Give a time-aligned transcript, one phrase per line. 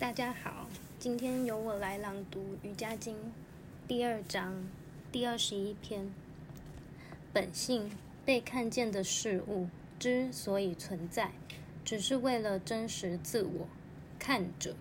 [0.00, 0.66] 大家好，
[0.98, 3.14] 今天由我来朗读《瑜伽经》
[3.86, 4.66] 第二章
[5.12, 6.10] 第二十一篇。
[7.34, 7.90] 本性
[8.24, 9.68] 被看见的事物
[9.98, 11.32] 之所以存在，
[11.84, 13.68] 只是为了真实自我
[14.18, 14.74] 看着。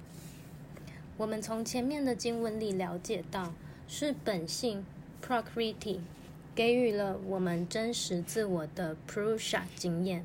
[1.17, 3.53] 我们从前面的经文里了解到，
[3.89, 4.85] 是本性
[5.21, 5.99] （procreity）
[6.55, 10.23] 给予了我们真实自我的 prusha 经验，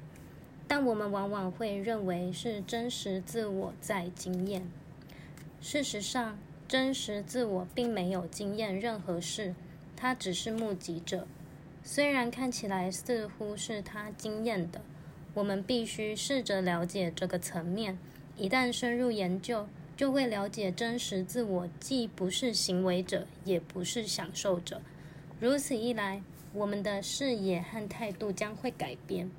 [0.69, 4.65] 但我们往往会认为是真实自我在经验。
[5.67, 9.55] 事实上，真实自我并没有经验任何事，
[9.97, 11.27] 它只是目击者。
[11.83, 14.83] 虽然看起来似乎是他经验的，
[15.33, 17.99] 我们必须试着了解这个层面。
[18.37, 24.83] 一旦深入研究，就会了解真实自我既不是行为者，也不是享受者。
[25.41, 26.21] 如此一来，
[26.53, 29.31] 我们的视野和态度将会改变。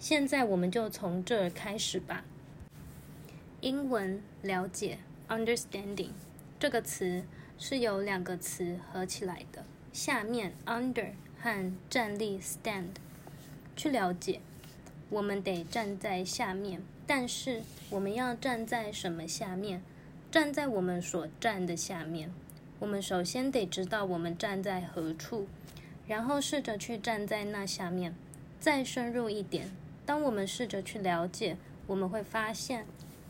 [0.00, 2.24] 现在，我们就从这儿开始吧。
[3.60, 4.98] 英文了解。
[5.28, 6.12] Understanding
[6.58, 7.22] 这个词
[7.58, 9.62] 是由两个词合起来的，
[9.92, 12.96] 下面 under 和站立 stand。
[13.76, 14.40] 去了解，
[15.10, 19.82] 我们得站在下面，但是我们要站在什么下面？
[20.30, 22.32] 站在我们所站的下面。
[22.78, 25.46] 我们首先得知道我们站在何处，
[26.06, 28.14] 然后试着去站在那下面。
[28.58, 29.70] 再深入一点，
[30.06, 32.86] 当我们试着去了解，我们会发现。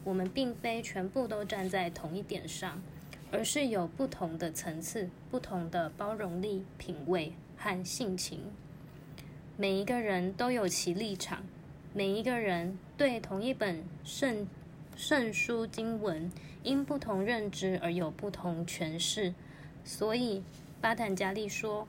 [0.09, 2.81] 我们并非全部都站在同一点上，
[3.31, 8.41] 而是有不同的层次、不同的包容力、品味和性情。
[9.59, 11.45] 每一个人都有其立场，
[11.93, 14.49] 每一个人对同一本圣
[14.97, 19.35] 圣书经文，因不同认知而有不同诠释。
[19.85, 20.43] 所以，
[20.81, 21.87] 巴坦加利说：“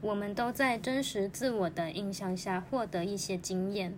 [0.00, 3.92] 我们都在真实自我的印象下获得一些经验，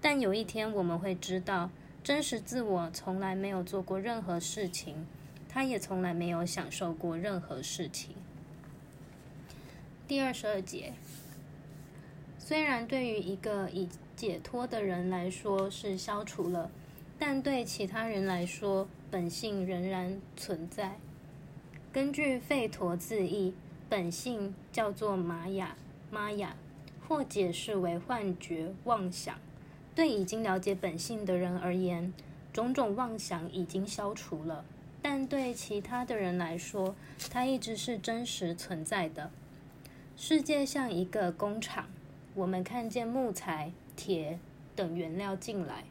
[0.00, 1.68] 但有一天我们会知道。”
[2.06, 5.08] 真实自我从来没有做过任何事情，
[5.48, 8.14] 他也从来没有享受过任何事情。
[10.06, 10.92] 第二十二节，
[12.38, 16.70] 虽然对于一个已解脱的人来说是消除了，
[17.18, 21.00] 但对其他人来说，本性仍然存在。
[21.92, 23.52] 根据吠陀字义，
[23.88, 25.76] 本性叫做玛雅，
[26.12, 26.54] 玛雅，
[27.08, 29.36] 或解释为幻觉、妄想。
[29.96, 32.12] 对已经了解本性的人而言，
[32.52, 34.62] 种种妄想已经消除了；
[35.00, 36.94] 但对其他的人来说，
[37.30, 39.30] 它一直是真实存在的。
[40.14, 41.86] 世界像一个工厂，
[42.34, 44.38] 我们看见木材、铁
[44.74, 45.84] 等原料进来，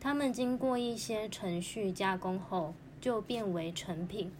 [0.00, 4.32] 它们经过一些程序加工后，就变为成品，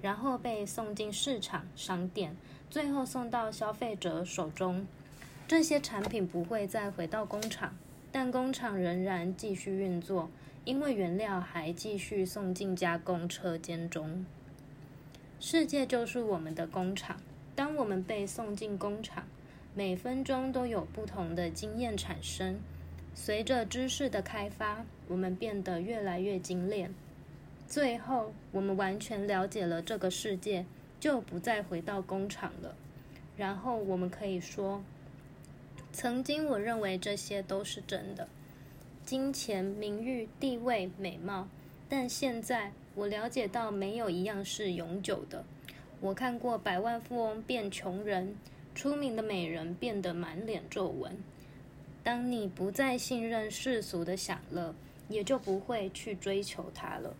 [0.00, 2.34] 然后被送进市场、商店，
[2.70, 4.86] 最后送到消费者手中。
[5.46, 7.76] 这些产品不会再回到工厂。
[8.18, 10.30] 但工厂仍然继续运作，
[10.64, 14.24] 因为原料还继续送进加工车间中。
[15.38, 17.20] 世界就是我们的工厂。
[17.54, 19.24] 当我们被送进工厂，
[19.74, 22.58] 每分钟都有不同的经验产生。
[23.14, 26.94] 随着知识的开发，我们变得越来越精炼。
[27.68, 30.64] 最后，我们完全了解了这个世界，
[30.98, 32.74] 就不再回到工厂了。
[33.36, 34.82] 然后，我们可以说。
[35.96, 38.28] 曾经我认为这些都是真的，
[39.06, 41.48] 金钱、名誉、地位、美貌，
[41.88, 45.42] 但现在我了解到没有一样是永久的。
[46.02, 48.36] 我看过百万富翁变穷人，
[48.74, 51.16] 出名的美人变得满脸皱纹。
[52.04, 54.74] 当你不再信任世俗的享乐，
[55.08, 57.16] 也就不会去追求它了。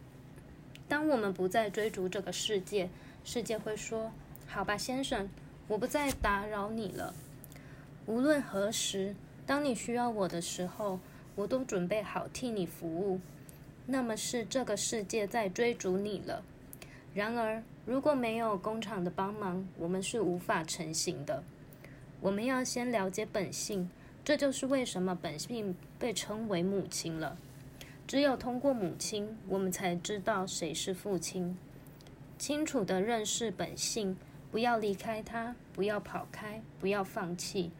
[0.87, 2.91] 当我们不再追逐这个世界，
[3.25, 4.13] 世界会说
[4.47, 5.31] ：“好吧，先生，
[5.67, 7.15] 我不再打扰你了。”
[8.07, 11.01] 无论何时，当你需要我的时候，
[11.35, 13.21] 我都准备好替你服务。
[13.87, 16.45] 那么是这个世界在追逐你了。
[17.15, 21.43] 然而，如果没有工厂的帮忙，我们是无法成型的。
[22.21, 23.91] 我们要先了解本性，
[24.25, 27.37] 这就是为什么本性被称为母亲了。
[28.07, 31.57] 只有通过母亲，我们才知道谁是父亲。
[32.39, 34.17] 清楚地认识本性，
[34.53, 37.73] 不要离开它，不要跑开，不要放弃。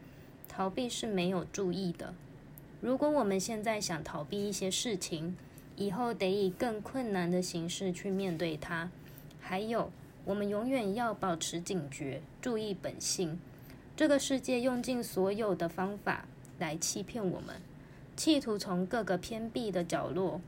[0.57, 2.15] 逃避是没有注意的。
[2.81, 5.37] 如果我们现在想逃避一些事情，
[5.75, 8.89] 以后得以更困难的形式去面对它。
[9.39, 9.91] 还有，
[10.25, 13.39] 我们永远要保持警觉，注意本性。
[13.95, 16.25] 这个世界用尽所有的方法
[16.57, 17.61] 来欺骗我们，
[18.15, 20.41] 企图从各个偏僻的角落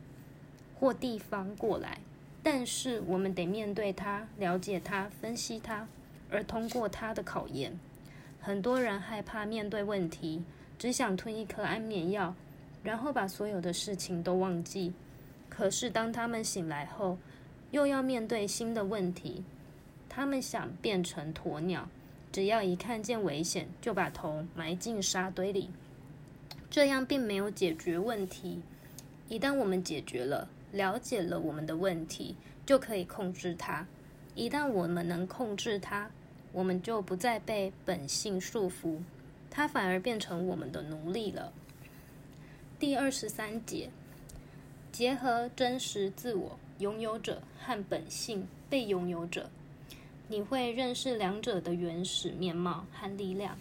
[0.80, 2.00] 或地方过来。
[2.42, 5.88] 但是，我们得面对它，了解它，分析它，
[6.32, 7.78] 而通过它的考验。
[8.40, 10.42] 很多人害怕面对问题，
[10.78, 12.34] 只想吞一颗安眠药，
[12.84, 14.94] 然后把所有的事情都忘记。
[15.50, 17.18] 可是当他们醒来后，
[17.72, 19.44] 又要面对新的问题。
[20.08, 21.88] 他们想变成鸵鸟，
[22.32, 25.70] 只要一看见危险，就把头埋进沙堆里。
[26.70, 28.62] 这样并没有解决问题。
[29.28, 33.86] 一旦我们解决了，了解了我们的问题，就可以控制它。
[34.34, 36.10] 一旦我们能控制它，
[36.52, 39.00] 我们就不再被本性束缚，
[39.50, 41.54] 它反而变成我们的奴隶了。
[42.80, 43.90] 第二十三节，
[44.92, 49.50] 结合真实自我拥有者和本性被拥有者。
[50.28, 53.58] 你会认识两者的原始面貌和力量。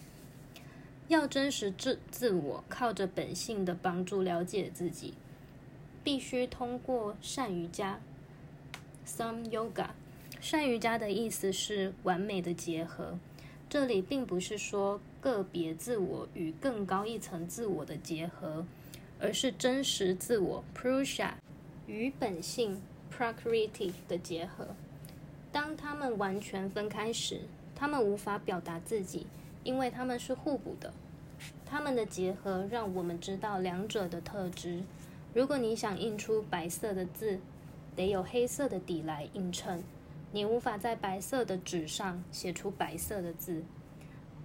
[1.07, 5.15] 要真实自自我，靠着本性的帮助了解自己，
[6.03, 7.99] 必须通过善瑜伽
[9.07, 9.89] （Some Yoga）。
[10.41, 13.19] 善瑜伽的意思是完美的结合。
[13.69, 18.65] 这里并不是说个别自我与更高一层自我的结合，
[19.19, 21.33] 而是真实自我 （prusha）
[21.85, 22.81] 与本性
[23.15, 24.69] （Prakriti） 的结合。
[25.51, 27.41] 当他们完全分开时，
[27.75, 29.27] 他们无法表达自己，
[29.63, 30.93] 因为他们是互补的。
[31.65, 34.81] 他们的结合让我们知道两者的特质。
[35.33, 37.39] 如果你想印出白色的字，
[37.95, 39.83] 得有黑色的底来映衬。
[40.31, 43.63] 你无法在白色的纸上写出白色的字。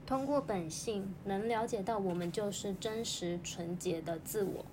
[0.06, 4.64] 通过本性，能了解到我们就是真实纯洁的自我。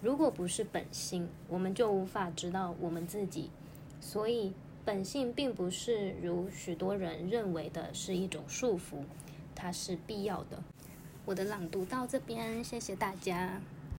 [0.00, 3.50] 如果不是本性，我们就无法知道我们自己。
[4.00, 4.52] 所以。
[4.84, 9.02] 本性并不是如许多人认为的是一种束缚，
[9.54, 10.62] 它是必要的。
[11.26, 13.60] 我的朗读到这边，谢谢大家。